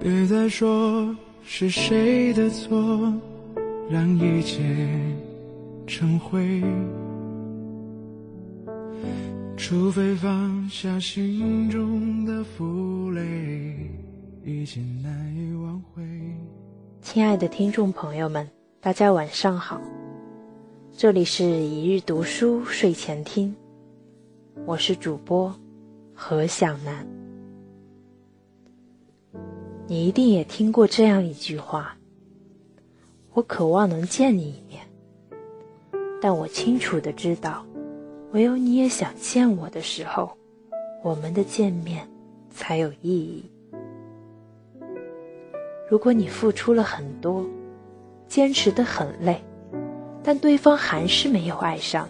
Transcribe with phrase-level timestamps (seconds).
[0.00, 1.12] 别再说
[1.42, 3.12] 是谁的错，
[3.90, 4.62] 让一切
[5.88, 6.62] 成灰。
[9.56, 13.90] 除非放下心中的负累，
[14.44, 16.02] 已经难以挽回。
[17.02, 18.48] 亲爱的听众朋友们，
[18.80, 19.80] 大家晚上好，
[20.96, 23.52] 这里是一日读书睡前听，
[24.64, 25.52] 我是主播
[26.14, 27.17] 何小楠。
[29.90, 31.96] 你一定也听过这样一句话
[33.32, 34.82] ：“我渴望能见你一面，
[36.20, 37.64] 但我清楚的知道，
[38.32, 40.30] 唯有你也想见我的时候，
[41.02, 42.06] 我们的见面
[42.50, 43.50] 才有意义。
[45.90, 47.42] 如果你付出了很多，
[48.28, 49.42] 坚持的很累，
[50.22, 52.06] 但对方还是没有爱上，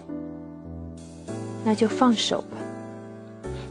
[1.64, 2.56] 那就放手吧，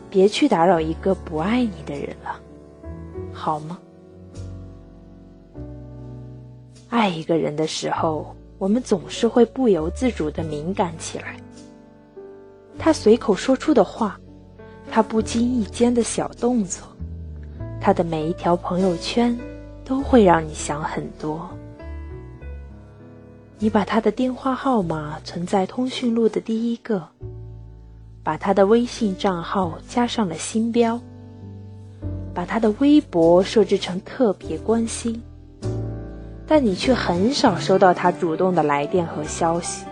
[0.09, 2.39] 别去打扰一个不爱你的人了，
[3.33, 3.77] 好吗？”
[6.89, 11.37] 爱一个人的时候，我们总是会不由自主的敏感起来。
[12.79, 14.19] 他随口说出的话，
[14.89, 16.87] 他不经意间的小动作，
[17.81, 19.37] 他的每一条朋友圈，
[19.83, 21.49] 都会让你想很多。
[23.59, 27.05] 你把他的电话号码存在通讯录的第一个，
[28.23, 30.99] 把他的微信账号加上了星标，
[32.33, 35.21] 把他的微博设置成特别关心。
[36.47, 39.85] 但你却很少收到他主动的来电和消息。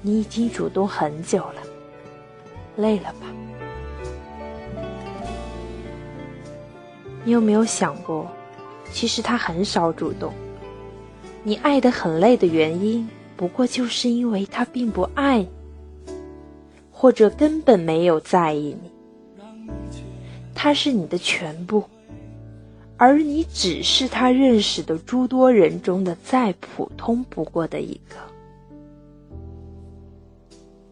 [0.00, 1.62] 你已经主动很久了，
[2.76, 3.26] 累了吧？
[7.24, 8.30] 你有没有想过，
[8.92, 10.32] 其实他很少主动。
[11.42, 15.48] 你爱得很累的原因，不过就是因为他并不爱你，
[16.92, 18.92] 或者根本没有在意你。
[20.54, 21.82] 他是你的全部。
[22.98, 28.16] 而你只是他认识的诸多人中的再普通不过的一个。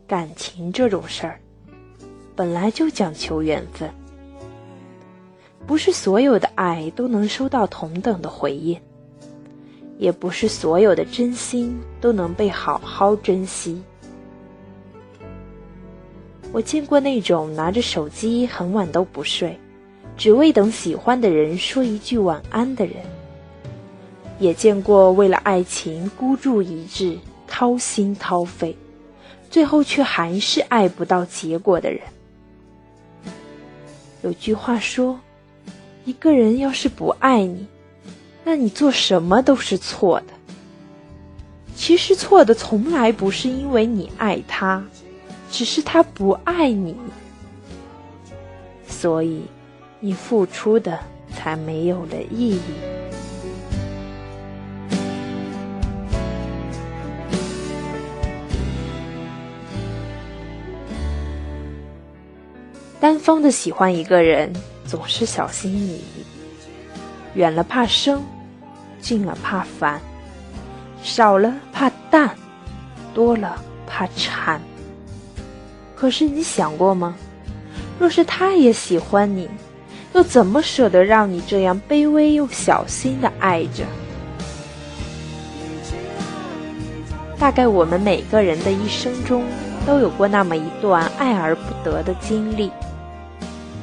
[0.06, 1.40] 感情这种事儿，
[2.36, 3.90] 本来就讲求缘分，
[5.66, 8.78] 不是所有的爱都能收到同等的回应，
[9.96, 13.82] 也不是所有的真心都能被好好珍惜。
[16.52, 19.58] 我见过那种拿着手机很晚都不睡。
[20.16, 22.94] 只为等喜欢的人说一句晚安的人，
[24.38, 28.76] 也见过为了爱情孤注一掷、掏心掏肺，
[29.50, 32.00] 最后却还是爱不到结果的人。
[34.22, 35.18] 有句话说
[36.06, 37.66] ：“一个人要是不爱你，
[38.44, 40.26] 那你做什么都是错的。”
[41.76, 44.82] 其实错的从来不是因为你爱他，
[45.50, 46.96] 只是他不爱你。
[48.88, 49.42] 所以。
[50.06, 50.98] 你付出的
[51.34, 52.60] 才没有了意义。
[63.00, 64.52] 单方的喜欢一个人，
[64.84, 66.26] 总是小心翼翼，
[67.32, 68.22] 远了怕生，
[69.00, 69.98] 近了怕烦，
[71.02, 72.36] 少了怕淡，
[73.14, 74.60] 多了怕缠。
[75.96, 77.16] 可是你想过吗？
[77.98, 79.48] 若是他也喜欢你？
[80.14, 83.84] 又怎么舍得让你这样卑微又小心的爱着？
[87.36, 89.44] 大概我们每个人的一生中
[89.84, 92.70] 都有过那么一段爱而不得的经历，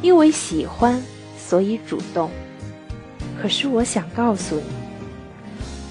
[0.02, 1.00] 因为喜欢，
[1.38, 2.32] 所以主动。
[3.42, 4.64] 可是我想告诉你，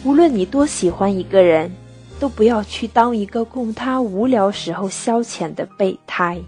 [0.05, 1.71] 无论你多喜欢一个人，
[2.19, 6.41] 都不要去当一个供他无聊时候消遣的备胎，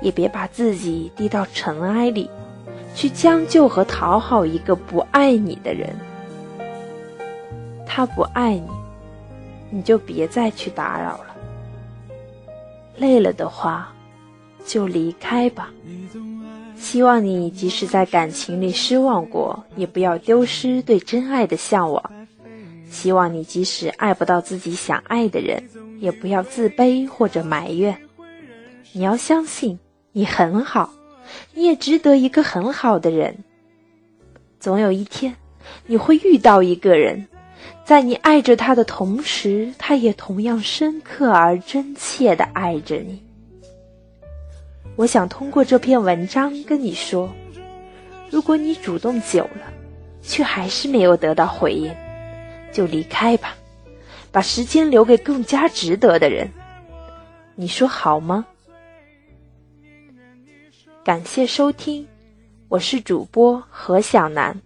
[0.00, 2.30] 也别把自己低到尘埃里。
[2.96, 5.94] 去将就和讨好一个不爱你的人，
[7.86, 8.70] 他不爱你，
[9.68, 11.36] 你就别再去打扰了。
[12.96, 13.92] 累了的话，
[14.64, 15.70] 就离开吧。
[16.74, 22.02] 希望你即使在感情里失望过，也不要丢失对真爱的向往。
[22.88, 25.62] 希望你即使爱不到自己想爱的人，
[26.00, 27.94] 也不要自卑或者埋怨。
[28.92, 29.78] 你要相信，
[30.12, 30.90] 你很好。
[31.54, 33.44] 你也值得一个很好的人。
[34.60, 35.36] 总有一天，
[35.86, 37.28] 你会遇到一个人，
[37.84, 43.22] 在你爱着他的同时，他也同样深刻而真切的爱着你。
[44.96, 47.30] 我想通过这篇文章跟你说：
[48.30, 49.72] 如果你主动久了，
[50.22, 51.94] 却还是没有得到回应，
[52.72, 53.54] 就离开吧，
[54.32, 56.50] 把时间留给更加值得的人。
[57.54, 58.46] 你说好吗？
[61.06, 62.04] 感谢收听，
[62.66, 64.60] 我是主播何小楠，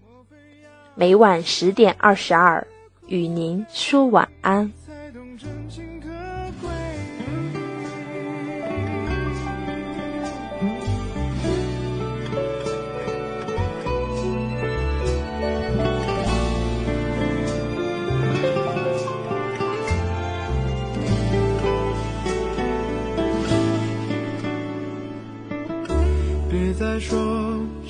[0.94, 2.66] 每晚十点二十二
[3.08, 4.72] 与您说晚安。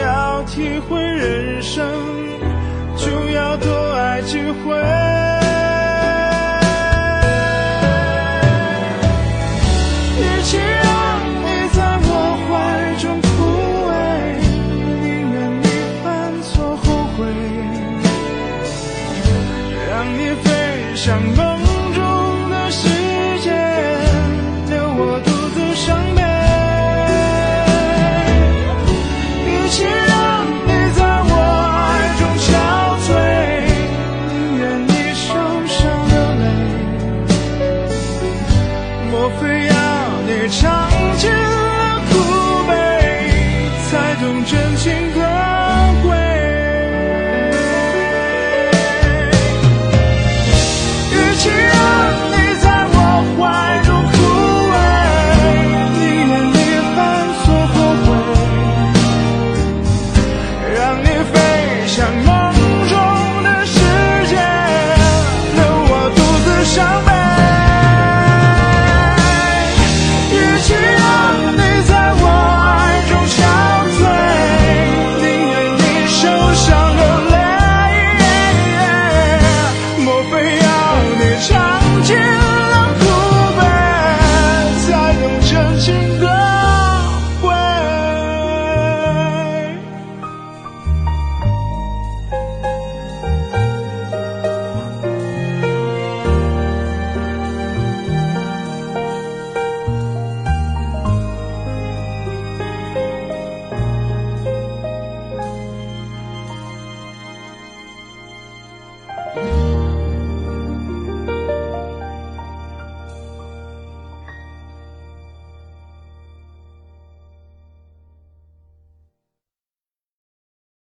[0.00, 1.84] 要体会人生，
[2.96, 4.74] 就要多爱几回。
[10.16, 10.84] 与其让
[11.42, 12.08] 你在我
[12.44, 12.50] 怀
[13.00, 13.26] 中枯
[13.88, 13.92] 萎，
[15.00, 15.64] 宁愿你
[16.02, 16.04] 犯
[16.42, 16.84] 错后
[17.16, 17.18] 悔，
[19.90, 20.46] 让你飞
[20.94, 21.63] 向梦。